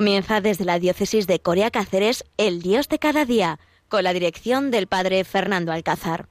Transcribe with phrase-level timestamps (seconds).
[0.00, 4.70] Comienza desde la diócesis de Corea Cáceres El Dios de cada día, con la dirección
[4.70, 6.24] del padre Fernando Alcázar.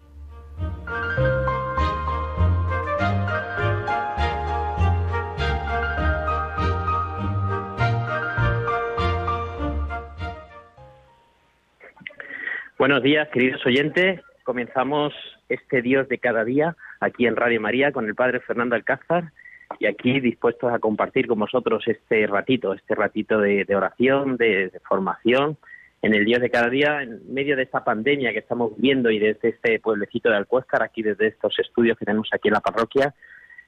[12.79, 14.19] Buenos días, queridos oyentes.
[14.45, 15.13] Comenzamos
[15.47, 19.31] este Dios de cada día aquí en Radio María con el Padre Fernando Alcázar
[19.79, 25.57] y aquí dispuestos a compartir con vosotros este ratito, este ratito de, oración, de, formación
[26.01, 29.19] en el Dios de cada día, en medio de esta pandemia que estamos viviendo y
[29.19, 33.13] desde este pueblecito de Alcuéscar, aquí desde estos estudios que tenemos aquí en la parroquia,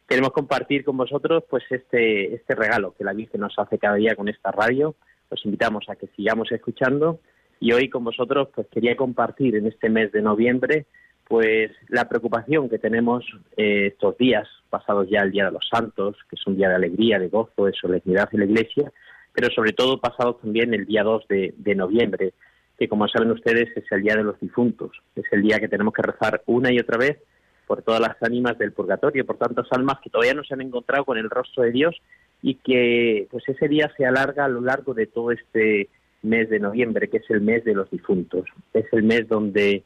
[0.08, 4.16] queremos compartir con vosotros pues este, este regalo que la Virgen nos hace cada día
[4.16, 4.96] con esta radio.
[5.30, 7.20] Os invitamos a que sigamos escuchando
[7.62, 10.86] y hoy con vosotros pues quería compartir en este mes de noviembre
[11.26, 13.24] pues la preocupación que tenemos
[13.56, 16.76] eh, estos días, pasados ya el Día de los Santos, que es un día de
[16.76, 18.92] alegría, de gozo, de solemnidad en la Iglesia,
[19.34, 22.34] pero sobre todo pasados también el día 2 de, de noviembre,
[22.80, 25.94] que como saben ustedes es el Día de los Difuntos, es el día que tenemos
[25.94, 27.20] que rezar una y otra vez
[27.68, 31.06] por todas las ánimas del purgatorio, por tantas almas que todavía no se han encontrado
[31.06, 31.96] con el rostro de Dios
[32.42, 35.90] y que pues ese día se alarga a lo largo de todo este
[36.24, 38.46] mes de noviembre, que es el mes de los difuntos.
[38.74, 39.84] Es el mes donde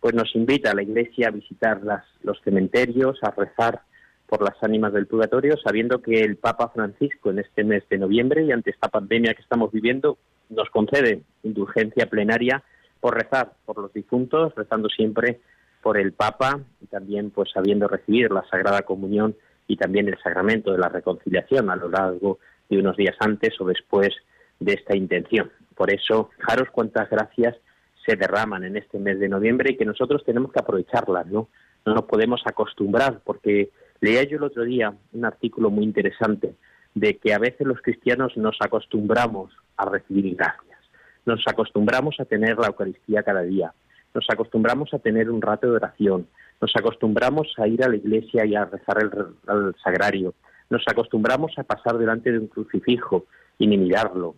[0.00, 3.80] pues nos invita a la Iglesia a visitar las, los cementerios, a rezar
[4.26, 8.44] por las ánimas del purgatorio, sabiendo que el Papa Francisco en este mes de noviembre
[8.44, 10.18] y ante esta pandemia que estamos viviendo
[10.48, 12.62] nos concede indulgencia plenaria
[13.00, 15.40] por rezar por los difuntos, rezando siempre
[15.82, 19.36] por el Papa y también pues sabiendo recibir la Sagrada Comunión
[19.68, 23.64] y también el sacramento de la reconciliación a lo largo de unos días antes o
[23.66, 24.10] después
[24.58, 25.50] de esta intención.
[25.74, 27.56] Por eso, fijaros cuántas gracias
[28.04, 31.48] se derraman en este mes de noviembre y que nosotros tenemos que aprovecharlas, ¿no?
[31.84, 33.70] No nos podemos acostumbrar, porque
[34.00, 36.54] leía yo el otro día un artículo muy interesante
[36.94, 40.78] de que a veces los cristianos nos acostumbramos a recibir gracias,
[41.26, 43.72] nos acostumbramos a tener la Eucaristía cada día,
[44.14, 46.26] nos acostumbramos a tener un rato de oración,
[46.60, 50.34] nos acostumbramos a ir a la iglesia y a rezar el, sagrario,
[50.70, 53.26] nos acostumbramos a pasar delante de un crucifijo
[53.58, 54.34] y ni mirarlo,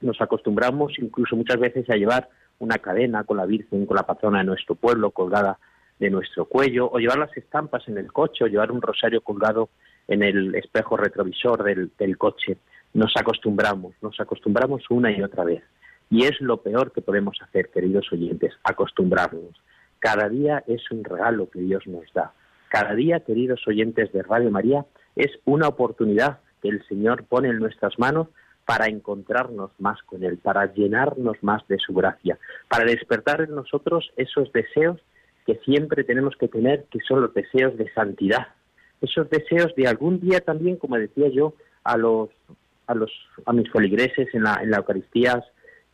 [0.00, 2.28] nos acostumbramos incluso muchas veces a llevar
[2.60, 5.58] una cadena con la Virgen, con la patrona de nuestro pueblo colgada
[5.98, 9.68] de nuestro cuello, o llevar las estampas en el coche, o llevar un rosario colgado
[10.06, 12.58] en el espejo retrovisor del, coche.
[12.94, 15.62] Nos acostumbramos, nos acostumbramos una y otra vez.
[16.10, 19.60] Y es lo peor que podemos hacer, queridos oyentes, acostumbrarnos.
[19.98, 22.32] Cada día es un regalo que Dios nos da.
[22.68, 24.86] Cada día, queridos oyentes de Radio María,
[25.16, 28.28] es una oportunidad que el Señor pone en nuestras manos
[28.64, 32.38] para encontrarnos más con Él, para llenarnos más de su gracia,
[32.68, 35.00] para despertar en nosotros esos deseos
[35.48, 38.48] que siempre tenemos que tener, que son los deseos de santidad,
[39.00, 41.54] esos deseos de algún día también, como decía yo,
[41.84, 42.28] a los
[42.86, 43.10] a los
[43.46, 45.42] a mis feligreses en la en la Eucaristía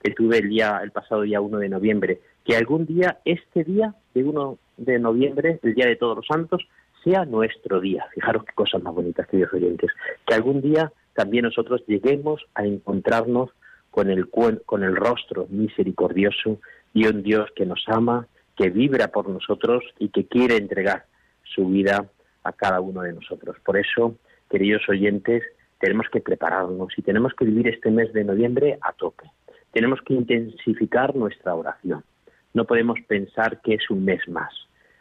[0.02, 3.94] que tuve el día el pasado día 1 de noviembre, que algún día este día
[4.12, 6.66] de 1 de noviembre, el día de todos los santos,
[7.04, 8.06] sea nuestro día.
[8.12, 9.92] Fijaros qué cosas más bonitas, queridos oyentes,
[10.26, 13.50] que algún día también nosotros lleguemos a encontrarnos
[13.92, 16.58] con el, con el rostro misericordioso
[16.92, 18.26] de un Dios que nos ama,
[18.56, 21.06] que vibra por nosotros y que quiere entregar
[21.42, 22.06] su vida
[22.42, 23.56] a cada uno de nosotros.
[23.64, 24.16] Por eso,
[24.50, 25.42] queridos oyentes,
[25.78, 29.30] tenemos que prepararnos y tenemos que vivir este mes de noviembre a tope.
[29.72, 32.04] Tenemos que intensificar nuestra oración.
[32.52, 34.52] No podemos pensar que es un mes más.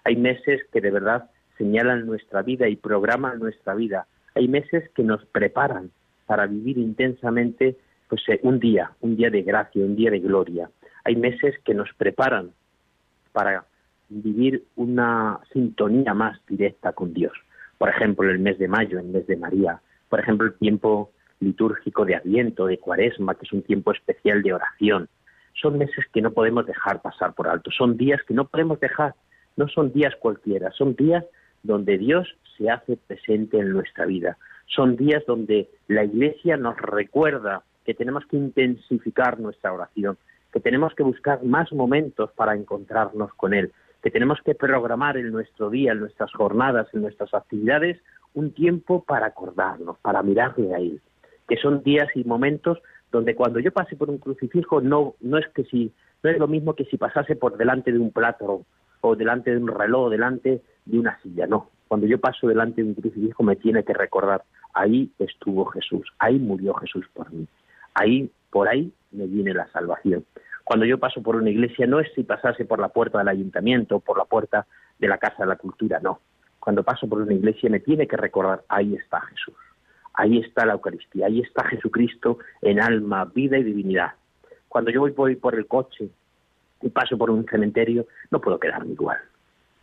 [0.04, 4.08] Hay meses que de verdad señalan nuestra vida y programan nuestra vida.
[4.34, 5.92] Hay meses que nos preparan
[6.26, 7.78] para vivir intensamente
[8.10, 10.70] pues eh, un día, un día de gracia, un día de gloria.
[11.04, 12.52] Hay meses que nos preparan
[13.34, 13.66] para
[14.08, 17.34] vivir una sintonía más directa con Dios.
[17.78, 19.82] Por ejemplo, el mes de mayo, el mes de María.
[20.08, 24.54] Por ejemplo, el tiempo litúrgico de Adviento, de Cuaresma, que es un tiempo especial de
[24.54, 25.10] oración.
[25.62, 27.70] Son meses que no podemos dejar pasar por alto.
[27.72, 29.16] Son días que no podemos dejar.
[29.58, 30.72] No son días cualquiera.
[30.72, 31.26] Son días
[31.64, 32.28] donde Dios
[32.58, 34.38] se hace presente en nuestra vida
[34.68, 40.18] son días donde la Iglesia nos recuerda que tenemos que intensificar nuestra oración,
[40.54, 43.72] que tenemos que buscar más momentos para encontrarnos con Él,
[44.04, 48.00] que tenemos que programar en nuestro día, en nuestras jornadas, en nuestras actividades,
[48.36, 51.02] un tiempo para acordarnos, para mirarle a Él,
[51.48, 52.78] que son días y momentos
[53.12, 55.92] donde cuando yo pase por un crucifijo no, no es que si,
[56.22, 58.66] no es lo mismo que si pasase por delante de un plato
[59.02, 61.70] o delante de un reloj, delante de una silla, no.
[61.88, 66.40] Cuando yo paso delante de un crucifijo me tiene que recordar, ahí estuvo Jesús, ahí
[66.40, 67.48] murió Jesús por mí,
[67.94, 70.26] ahí, por ahí me viene la salvación.
[70.64, 74.00] Cuando yo paso por una iglesia no es si pasase por la puerta del ayuntamiento
[74.00, 74.66] por la puerta
[74.98, 76.20] de la Casa de la Cultura, no.
[76.60, 79.56] Cuando paso por una iglesia me tiene que recordar, ahí está Jesús,
[80.14, 84.12] Ahí está la Eucaristía, ahí está Jesucristo en alma, vida y divinidad.
[84.70, 86.10] Cuando yo voy por el coche
[86.82, 89.18] y paso por un cementerio, no puedo quedarme igual.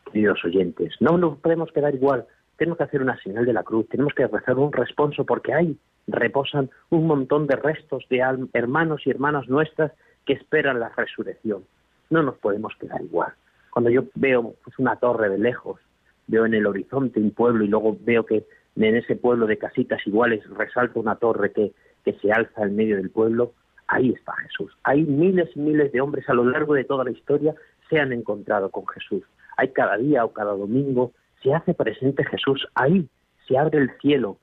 [0.07, 2.27] Queridos oyentes, no nos podemos quedar igual.
[2.57, 5.77] Tenemos que hacer una señal de la cruz, tenemos que rezar un responso porque ahí
[6.07, 8.23] reposan un montón de restos de
[8.53, 9.93] hermanos y hermanas nuestras
[10.31, 11.65] que esperan la resurrección.
[12.09, 13.33] No nos podemos quedar igual.
[13.73, 15.81] Cuando yo veo pues, una torre de lejos,
[16.29, 18.47] veo en el horizonte un pueblo y luego veo que
[18.77, 21.73] en ese pueblo de casitas iguales resalta una torre que,
[22.05, 23.55] que se alza en medio del pueblo,
[23.89, 24.73] ahí está Jesús.
[24.85, 27.53] Hay miles y miles de hombres a lo largo de toda la historia
[27.89, 29.25] se han encontrado con Jesús.
[29.57, 31.11] Hay cada día o cada domingo
[31.43, 33.09] se hace presente Jesús ahí,
[33.49, 34.37] se abre el cielo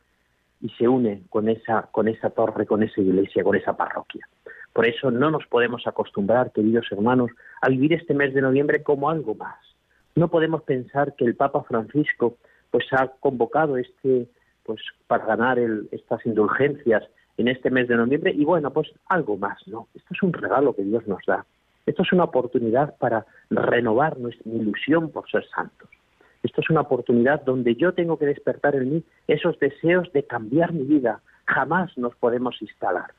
[0.59, 4.27] y se une con esa con esa torre, con esa iglesia, con esa parroquia.
[4.77, 7.31] Por eso no nos podemos acostumbrar, queridos hermanos,
[7.63, 9.57] a vivir este mes de noviembre como algo más.
[10.13, 12.37] No podemos pensar que el Papa Francisco
[12.69, 14.27] pues ha convocado este
[14.61, 15.57] pues para ganar
[15.89, 17.03] estas indulgencias
[17.37, 19.87] en este mes de noviembre y bueno, pues algo más, ¿no?
[19.95, 21.43] Esto es un regalo que Dios nos da.
[21.87, 25.89] Esto es una oportunidad para renovar nuestra ilusión por ser santos.
[26.43, 30.71] Esto es una oportunidad donde yo tengo que despertar en mí esos deseos de cambiar
[30.71, 31.21] mi vida.
[31.47, 33.09] Jamás nos podemos instalar.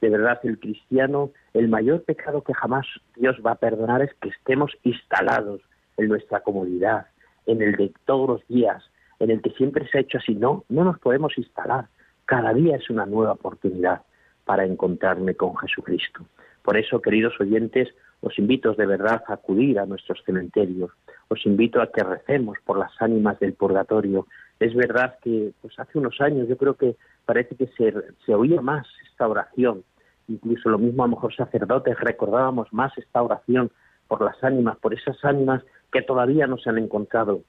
[0.00, 4.28] De verdad, el cristiano, el mayor pecado que jamás Dios va a perdonar es que
[4.28, 5.60] estemos instalados
[5.96, 7.06] en nuestra comodidad,
[7.46, 8.82] en el de todos los días,
[9.18, 10.34] en el que siempre se ha hecho así.
[10.34, 11.86] No, no nos podemos instalar.
[12.26, 14.02] Cada día es una nueva oportunidad
[14.44, 16.26] para encontrarme con Jesucristo.
[16.62, 17.88] Por eso, queridos oyentes,
[18.20, 20.90] os invito de verdad a acudir a nuestros cementerios.
[21.28, 24.26] Os invito a que recemos por las ánimas del purgatorio.
[24.58, 27.94] Es verdad que pues hace unos años yo creo que parece que se,
[28.24, 29.84] se oía más esta oración.
[30.28, 33.70] Incluso lo mismo a lo mejor sacerdotes recordábamos más esta oración
[34.08, 35.62] por las ánimas, por esas ánimas
[35.92, 37.42] que todavía no se han encontrado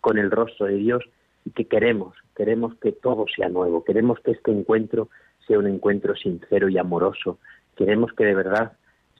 [0.00, 1.04] con el rostro de Dios
[1.44, 5.08] y que queremos, queremos que todo sea nuevo, queremos que este encuentro
[5.46, 7.38] sea un encuentro sincero y amoroso,
[7.76, 8.72] queremos que de verdad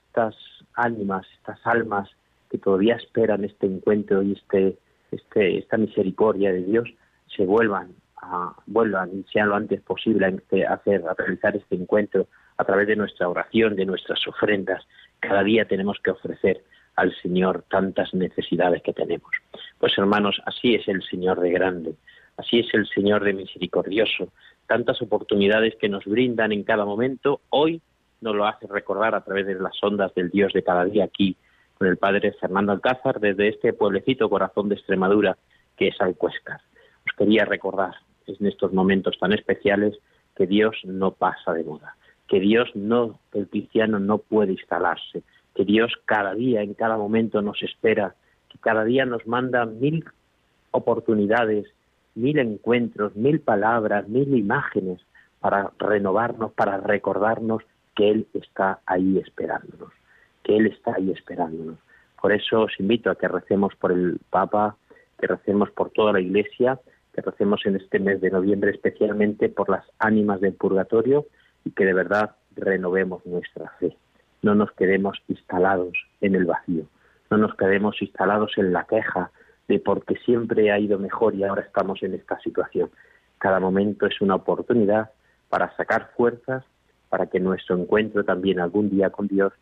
[0.06, 0.36] estas
[0.74, 2.10] ánimas, estas almas
[2.50, 4.76] que todavía esperan este encuentro y este,
[5.12, 6.88] este, esta misericordia de Dios
[7.36, 12.26] se vuelvan a, vuelvan y sea lo antes posible a, hacer, a realizar este encuentro
[12.56, 14.86] a través de nuestra oración, de nuestras ofrendas.
[15.18, 16.62] Cada día tenemos que ofrecer
[16.96, 19.30] al Señor tantas necesidades que tenemos.
[19.78, 21.94] Pues hermanos, así es el Señor de grande,
[22.36, 24.28] así es el Señor de misericordioso,
[24.66, 27.80] tantas oportunidades que nos brindan en cada momento, hoy
[28.20, 31.36] nos lo hace recordar a través de las ondas del Dios de cada día aquí
[31.78, 35.38] con el Padre Fernando Alcázar desde este pueblecito corazón de Extremadura
[35.76, 36.60] que es Alcuéscar.
[37.20, 37.96] Quería recordar
[38.26, 39.98] en estos momentos tan especiales
[40.34, 41.94] que Dios no pasa de moda,
[42.26, 45.22] que Dios no, el cristiano no puede instalarse,
[45.54, 48.14] que Dios cada día, en cada momento nos espera,
[48.48, 50.02] que cada día nos manda mil
[50.70, 51.66] oportunidades,
[52.14, 54.98] mil encuentros, mil palabras, mil imágenes
[55.40, 57.62] para renovarnos, para recordarnos
[57.94, 59.92] que Él está ahí esperándonos,
[60.42, 61.76] que Él está ahí esperándonos.
[62.18, 64.78] Por eso os invito a que recemos por el Papa,
[65.18, 66.80] que recemos por toda la Iglesia,
[67.12, 71.26] que recemos en este mes de noviembre especialmente por las ánimas del purgatorio
[71.64, 73.96] y que de verdad renovemos nuestra fe
[74.42, 76.84] no nos quedemos instalados en el vacío,
[77.30, 79.30] no nos quedemos instalados en la queja
[79.68, 82.90] de porque siempre ha ido mejor y ahora estamos en esta situación.
[83.38, 85.10] Cada momento es una oportunidad
[85.48, 86.64] para sacar fuerzas
[87.08, 89.52] para que nuestro encuentro también algún día con Dios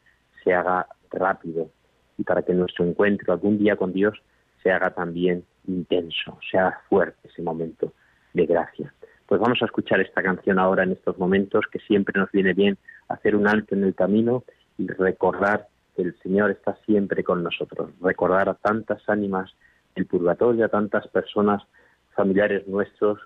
[0.44, 1.70] se haga rápido
[2.16, 4.20] y para que nuestro encuentro algún día con Dios
[4.62, 7.92] se haga también intenso, sea fuerte ese momento
[8.32, 8.92] de gracia.
[9.26, 12.78] Pues vamos a escuchar esta canción ahora en estos momentos que siempre nos viene bien
[13.08, 14.42] hacer un alto en el camino
[14.78, 19.54] y recordar que el Señor está siempre con nosotros, recordar a tantas ánimas
[19.94, 21.62] del purgatorio, a tantas personas,
[22.14, 23.18] familiares nuestros,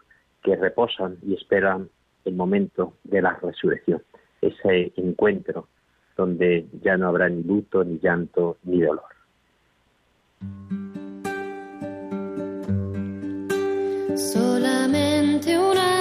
[0.43, 1.89] que reposan y esperan
[2.25, 4.03] el momento de la resurrección,
[4.41, 5.69] ese encuentro
[6.17, 9.05] donde ya no habrá ni luto, ni llanto, ni dolor.
[14.31, 15.92] Solamente una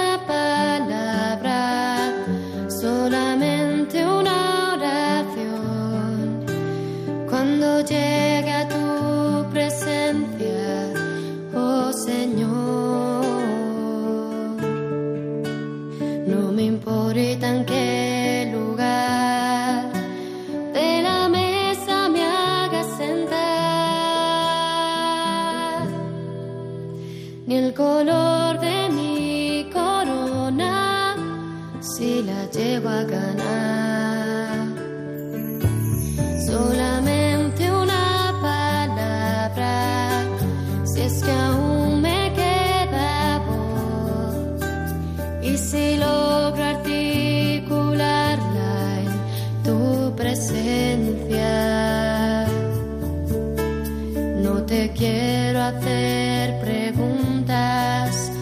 [56.60, 58.32] preguntas,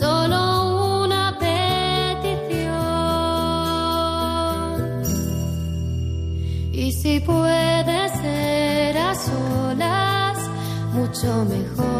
[0.00, 2.72] solo una petición.
[6.72, 10.38] Y si puede ser a solas,
[10.94, 11.91] mucho mejor.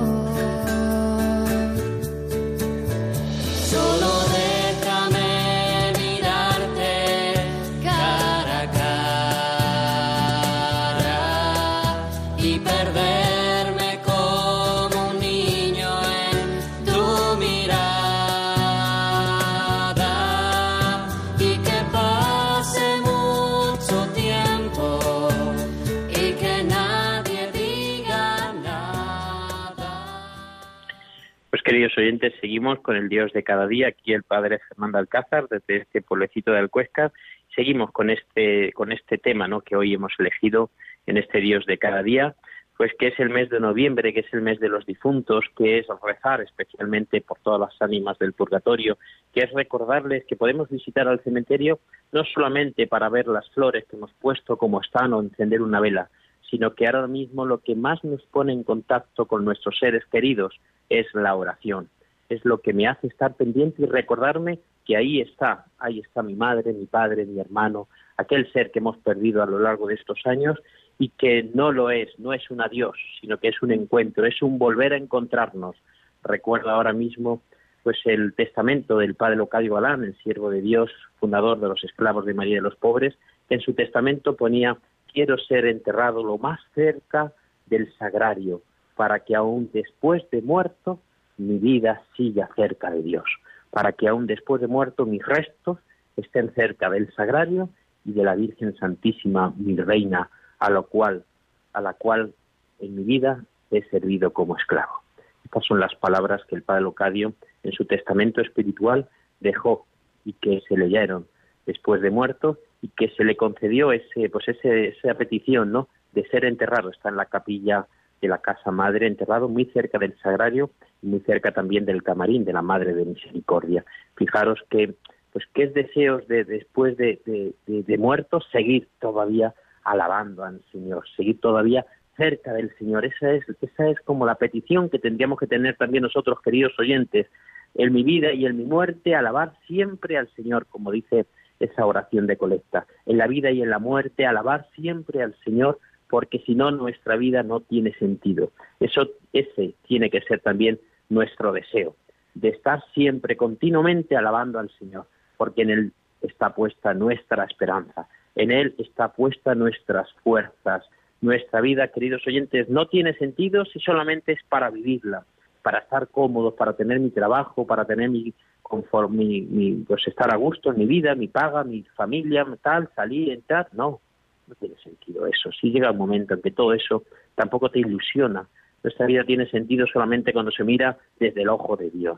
[31.73, 35.79] Queridos oyentes, seguimos con el Dios de cada día, aquí el Padre Fernando Alcázar, desde
[35.79, 37.11] este pueblecito de Alcuesca.
[37.57, 39.63] Seguimos con este, con este tema ¿no?
[39.63, 40.69] que hoy hemos elegido
[41.07, 42.35] en este Dios de cada día,
[42.77, 45.79] pues que es el mes de noviembre, que es el mes de los difuntos, que
[45.79, 48.99] es rezar especialmente por todas las ánimas del purgatorio,
[49.33, 51.81] que es recordarles que podemos visitar al cementerio
[52.13, 56.11] no solamente para ver las flores que hemos puesto como están o encender una vela,
[56.53, 60.61] sino que ahora mismo lo que más nos pone en contacto con nuestros seres queridos
[60.91, 61.89] es la oración.
[62.29, 66.35] Es lo que me hace estar pendiente y recordarme que ahí está, ahí está mi
[66.35, 70.19] madre, mi padre, mi hermano, aquel ser que hemos perdido a lo largo de estos
[70.27, 70.59] años
[70.99, 74.43] y que no lo es, no es un adiós, sino que es un encuentro, es
[74.43, 75.77] un volver a encontrarnos.
[76.23, 77.41] Recuerdo ahora mismo
[77.83, 82.27] pues el testamento del padre Locadio Galán, el siervo de Dios, fundador de los esclavos
[82.27, 83.15] de María de los Pobres,
[83.49, 84.77] que en su testamento ponía
[85.13, 87.33] quiero ser enterrado lo más cerca
[87.67, 88.63] del sagrario,
[88.97, 91.01] para que aún después de muerto
[91.39, 93.25] mi vida siga cerca de Dios,
[93.71, 95.79] para que aún después de muerto mis restos
[96.17, 97.69] estén cerca del sagrario
[98.05, 101.25] y de la Virgen Santísima, mi reina, a lo cual,
[101.73, 102.35] a la cual
[102.81, 105.03] en mi vida he servido como esclavo.
[105.45, 109.09] Estas son las palabras que el padre Locadio en su testamento espiritual
[109.41, 109.87] dejó
[110.25, 111.27] y que se leyeron
[111.67, 115.89] después de muerto y que se le concedió ese, pues ese, esa petición, ¿no?
[116.13, 116.91] De ser enterrado.
[116.91, 117.87] Está en la capilla
[118.21, 120.71] de la casa madre, enterrado muy cerca del sagrario
[121.01, 123.85] y muy cerca también del camarín de la Madre de Misericordia.
[124.17, 124.95] Fijaros que,
[125.33, 131.05] pues, qué es deseos de después de, de, de, muertos seguir todavía alabando al Señor,
[131.17, 131.87] seguir todavía
[132.17, 133.05] cerca del Señor.
[133.05, 137.27] Esa es, esa es como la petición que tendríamos que tener también nosotros, queridos oyentes,
[137.75, 141.27] en mi vida y en mi muerte, alabar siempre al Señor, como dice
[141.61, 142.87] esa oración de colecta.
[143.07, 145.79] En la vida y en la muerte, alabar siempre al Señor,
[146.09, 148.53] porque si no, nuestra vida no tiene sentido.
[148.81, 150.79] Eso, ese tiene que ser también
[151.09, 151.97] nuestro deseo,
[152.35, 155.07] de estar siempre, continuamente alabando al Señor,
[155.37, 160.85] porque en Él está puesta nuestra esperanza, en Él está puesta nuestras fuerzas.
[161.21, 165.25] Nuestra vida, queridos oyentes, no tiene sentido si solamente es para vivirla,
[165.63, 168.35] para estar cómodos, para tener mi trabajo, para tener mi,
[168.73, 173.31] conforme mi, pues estar a gusto en mi vida, mi paga, mi familia, tal, salir,
[173.31, 174.01] entrar, no,
[174.47, 175.51] no tiene sentido eso.
[175.53, 177.03] Si llega un momento en que todo eso
[177.35, 178.49] tampoco te ilusiona.
[178.83, 182.17] Nuestra vida tiene sentido solamente cuando se mira desde el ojo de Dios.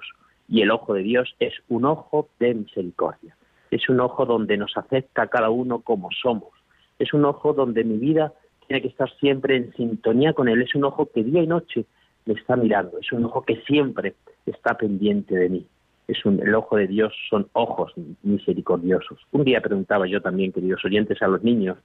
[0.48, 3.36] Y el ojo de Dios es un ojo de misericordia.
[3.72, 6.52] Es un ojo donde nos acepta cada uno como somos.
[7.00, 8.32] Es un ojo donde mi vida
[8.68, 10.62] tiene que estar siempre en sintonía con Él.
[10.62, 11.84] Es un ojo que día y noche
[12.26, 12.96] me está mirando.
[13.00, 14.14] Es un ojo que siempre
[14.46, 15.66] está pendiente de mí
[16.08, 17.92] es un, el ojo de Dios son ojos
[18.22, 19.18] misericordiosos.
[19.32, 21.78] Un día preguntaba yo también, queridos oyentes, a los niños,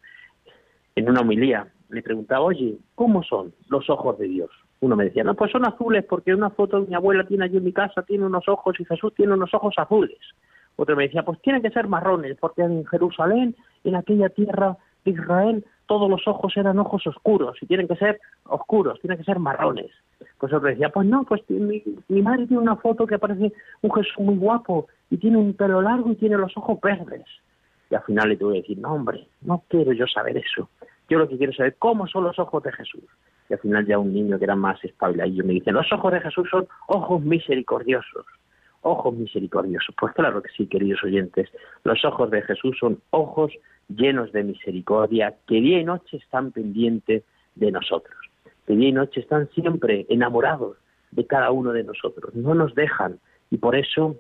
[0.95, 4.49] en una homilía, le preguntaba, oye, ¿cómo son los ojos de Dios?
[4.81, 7.57] Uno me decía, no, pues son azules porque una foto de mi abuela tiene allí
[7.57, 10.19] en mi casa, tiene unos ojos y Jesús tiene unos ojos azules.
[10.75, 15.11] Otro me decía, pues tienen que ser marrones porque en Jerusalén, en aquella tierra de
[15.11, 19.39] Israel, todos los ojos eran ojos oscuros y tienen que ser oscuros, tienen que ser
[19.39, 19.89] marrones.
[20.37, 24.19] Pues otro decía, pues no, pues mi, madre tiene una foto que aparece un Jesús
[24.19, 27.25] muy guapo y tiene un pelo largo y tiene los ojos verdes.
[27.89, 30.69] Y al final le tuve que decir, no hombre, no quiero yo saber eso.
[31.09, 33.05] Yo lo que quiero saber cómo son los ojos de Jesús.
[33.49, 36.21] Y al final ya un niño que era más espabiladillo me dice, los ojos de
[36.21, 38.27] Jesús son ojos misericordiosos.
[38.81, 39.95] Ojos misericordiosos.
[39.99, 41.49] Pues claro que sí, queridos oyentes.
[41.83, 43.51] Los ojos de Jesús son ojos
[43.89, 47.23] llenos de misericordia que día y noche están pendientes
[47.55, 48.15] de nosotros
[48.69, 50.77] que día y noche están siempre enamorados
[51.09, 53.19] de cada uno de nosotros, no nos dejan
[53.49, 54.15] y por eso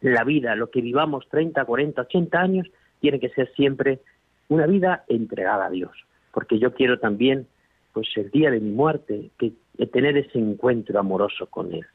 [0.00, 2.66] la vida, lo que vivamos 30, 40, 80 años,
[3.00, 4.00] tiene que ser siempre
[4.48, 5.92] una vida entregada a Dios,
[6.32, 7.46] porque yo quiero también,
[7.92, 9.52] pues el día de mi muerte, que
[9.86, 11.86] tener ese encuentro amoroso con Él,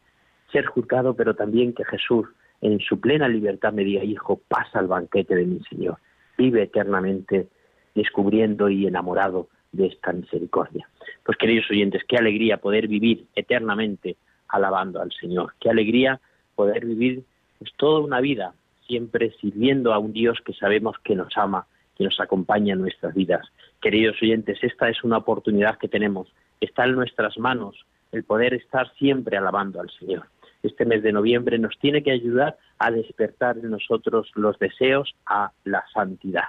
[0.50, 2.26] ser juzgado, pero también que Jesús,
[2.62, 5.98] en su plena libertad, me diga, hijo, pasa al banquete de mi Señor,
[6.42, 7.48] vive eternamente
[7.94, 10.90] descubriendo y enamorado de esta misericordia.
[11.24, 14.16] Pues queridos oyentes, qué alegría poder vivir eternamente
[14.48, 16.20] alabando al Señor, qué alegría
[16.56, 17.24] poder vivir
[17.60, 18.54] pues, toda una vida
[18.88, 23.14] siempre sirviendo a un Dios que sabemos que nos ama, que nos acompaña en nuestras
[23.14, 23.48] vidas.
[23.80, 26.28] Queridos oyentes, esta es una oportunidad que tenemos,
[26.60, 30.26] está en nuestras manos el poder estar siempre alabando al Señor.
[30.64, 35.52] Este mes de noviembre nos tiene que ayudar a despertar en nosotros los deseos a
[35.64, 36.46] la santidad.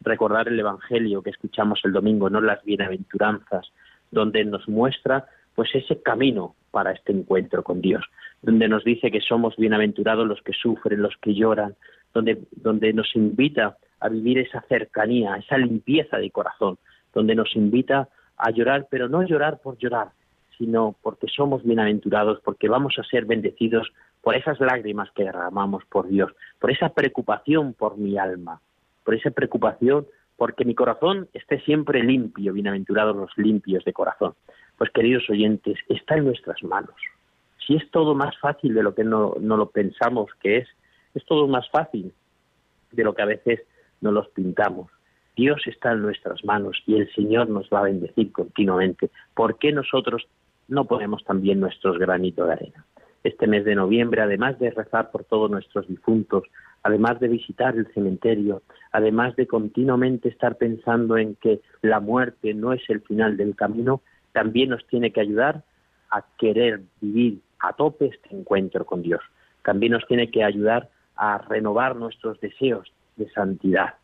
[0.00, 3.70] Recordar el Evangelio que escuchamos el domingo, no las bienaventuranzas,
[4.10, 8.04] donde nos muestra pues ese camino para este encuentro con Dios,
[8.42, 11.76] donde nos dice que somos bienaventurados los que sufren, los que lloran,
[12.12, 16.78] donde, donde nos invita a vivir esa cercanía, esa limpieza de corazón,
[17.14, 20.08] donde nos invita a llorar, pero no llorar por llorar,
[20.58, 23.92] sino porque somos bienaventurados, porque vamos a ser bendecidos
[24.22, 28.60] por esas lágrimas que derramamos por Dios, por esa preocupación por mi alma,
[29.04, 30.06] por esa preocupación,
[30.36, 34.34] porque mi corazón esté siempre limpio, bienaventurados los limpios de corazón.
[34.78, 36.96] Pues queridos oyentes, está en nuestras manos.
[37.66, 40.68] Si es todo más fácil de lo que no, no lo pensamos que es,
[41.14, 42.12] es todo más fácil
[42.92, 43.60] de lo que a veces
[44.00, 44.90] no los pintamos.
[45.36, 49.10] Dios está en nuestras manos y el Señor nos va a bendecir continuamente.
[49.34, 50.26] ¿Por qué nosotros
[50.68, 52.84] no ponemos también nuestros granitos de arena?
[53.22, 56.44] Este mes de noviembre, además de rezar por todos nuestros difuntos,
[56.82, 62.72] además de visitar el cementerio, además de continuamente estar pensando en que la muerte no
[62.72, 64.02] es el final del camino,
[64.32, 65.64] también nos tiene que ayudar
[66.10, 69.22] a querer vivir a tope este encuentro con Dios.
[69.62, 73.94] También nos tiene que ayudar a renovar nuestros deseos de santidad.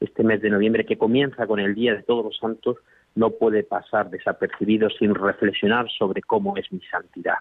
[0.00, 2.76] Este mes de noviembre que comienza con el Día de Todos los Santos
[3.16, 7.38] no puede pasar desapercibido sin reflexionar sobre cómo es mi santidad,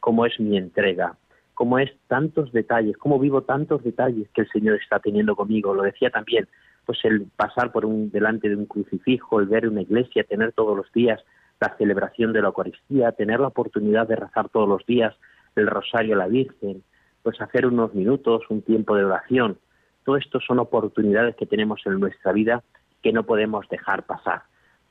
[0.00, 1.16] cómo es mi entrega,
[1.52, 5.74] cómo es tantos detalles, cómo vivo tantos detalles que el Señor está teniendo conmigo.
[5.74, 6.48] Lo decía también,
[6.86, 10.76] pues el pasar por un delante de un crucifijo, el ver una iglesia, tener todos
[10.76, 11.22] los días
[11.60, 15.14] la celebración de la Eucaristía, tener la oportunidad de rezar todos los días
[15.56, 16.82] el rosario a la Virgen,
[17.22, 19.58] pues hacer unos minutos, un tiempo de oración.
[20.04, 22.62] Todo esto son oportunidades que tenemos en nuestra vida
[23.02, 24.42] que no podemos dejar pasar,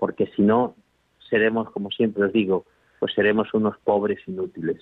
[0.06, 0.76] porque si no
[1.32, 2.68] seremos, como siempre os digo,
[3.00, 4.78] pues seremos unos pobres inútiles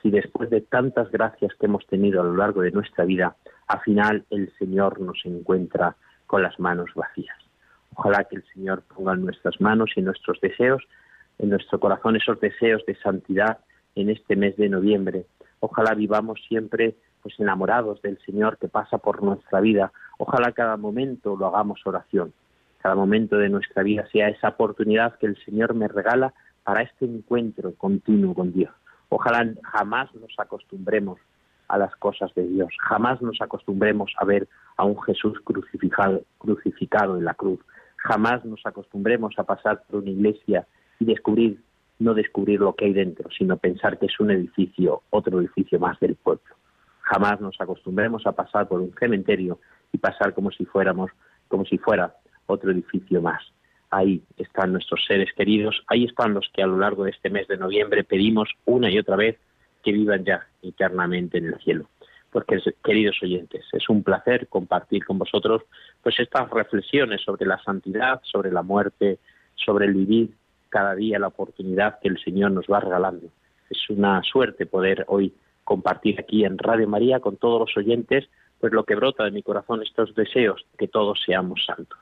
[0.00, 3.80] si después de tantas gracias que hemos tenido a lo largo de nuestra vida, al
[3.82, 5.94] final el Señor nos encuentra
[6.26, 7.36] con las manos vacías.
[7.94, 10.82] Ojalá que el Señor ponga en nuestras manos y en nuestros deseos,
[11.38, 13.58] en nuestro corazón esos deseos de santidad
[13.94, 15.26] en este mes de noviembre.
[15.60, 19.92] Ojalá vivamos siempre pues enamorados del Señor que pasa por nuestra vida.
[20.16, 22.32] Ojalá cada momento lo hagamos oración.
[22.82, 27.04] Cada momento de nuestra vida sea esa oportunidad que el Señor me regala para este
[27.04, 28.72] encuentro continuo con Dios.
[29.08, 31.20] Ojalá jamás nos acostumbremos
[31.68, 37.16] a las cosas de Dios, jamás nos acostumbremos a ver a un Jesús crucificado, crucificado
[37.16, 37.60] en la cruz,
[37.98, 40.66] jamás nos acostumbremos a pasar por una iglesia
[40.98, 41.60] y descubrir,
[42.00, 46.00] no descubrir lo que hay dentro, sino pensar que es un edificio, otro edificio más
[46.00, 46.42] del pueblo.
[47.02, 49.60] Jamás nos acostumbremos a pasar por un cementerio
[49.92, 51.12] y pasar como si fuéramos,
[51.48, 52.16] como si fuera
[52.46, 53.42] otro edificio más
[53.92, 57.46] ahí están nuestros seres queridos, ahí están los que a lo largo de este mes
[57.46, 59.38] de noviembre pedimos una y otra vez
[59.84, 61.88] que vivan ya eternamente en el cielo.
[62.30, 65.62] Porque, queridos oyentes, es un placer compartir con vosotros
[66.02, 69.18] pues estas reflexiones sobre la santidad, sobre la muerte,
[69.54, 70.30] sobre el vivir
[70.70, 73.26] cada día la oportunidad que el Señor nos va regalando.
[73.68, 78.28] Es una suerte poder hoy compartir aquí en Radio María con todos los oyentes
[78.58, 81.98] pues lo que brota de mi corazón estos deseos que todos seamos santos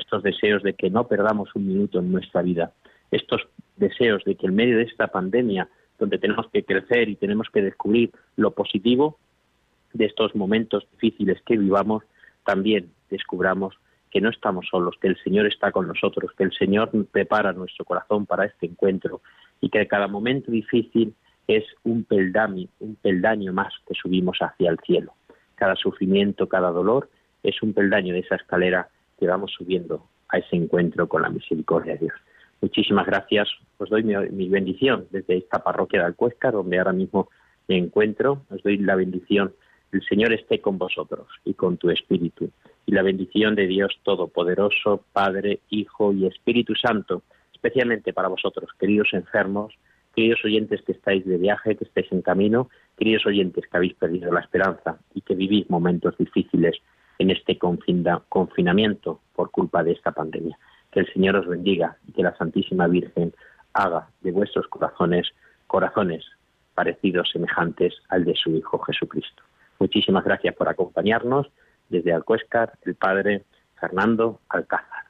[0.00, 2.72] estos deseos de que no perdamos un minuto en nuestra vida,
[3.10, 3.42] estos
[3.76, 7.62] deseos de que en medio de esta pandemia, donde tenemos que crecer y tenemos que
[7.62, 9.18] descubrir lo positivo
[9.92, 12.04] de estos momentos difíciles que vivamos,
[12.44, 13.74] también descubramos
[14.10, 17.84] que no estamos solos, que el Señor está con nosotros, que el Señor prepara nuestro
[17.84, 19.20] corazón para este encuentro
[19.60, 21.14] y que cada momento difícil
[21.46, 25.12] es un peldaño, un peldaño más que subimos hacia el cielo.
[25.54, 27.08] Cada sufrimiento, cada dolor
[27.42, 28.88] es un peldaño de esa escalera
[29.20, 32.14] que vamos subiendo a ese encuentro con la misericordia de Dios.
[32.62, 33.48] Muchísimas gracias.
[33.78, 37.28] Os doy mi, bendición desde esta parroquia de Alcuesca, donde ahora mismo
[37.68, 38.42] me encuentro.
[38.50, 39.52] Os doy la bendición.
[39.92, 42.50] El Señor esté con vosotros y con tu espíritu.
[42.86, 49.08] Y la bendición de Dios Todopoderoso, Padre, Hijo y Espíritu Santo, especialmente para vosotros, queridos
[49.12, 49.74] enfermos,
[50.14, 54.32] queridos oyentes que estáis de viaje, que estáis en camino, queridos oyentes que habéis perdido
[54.32, 56.76] la esperanza y que vivís momentos difíciles
[57.20, 60.58] en este confinamiento por culpa de esta pandemia.
[60.90, 63.34] Que el Señor os bendiga y que la Santísima Virgen
[63.74, 65.28] haga de vuestros corazones
[65.66, 66.24] corazones
[66.74, 69.42] parecidos, semejantes al de su Hijo Jesucristo.
[69.78, 71.46] Muchísimas gracias por acompañarnos
[71.90, 73.44] desde Alcuéscar, el Padre
[73.78, 75.09] Fernando Alcázar.